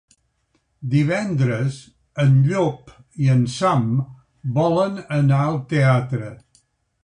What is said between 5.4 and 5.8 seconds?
al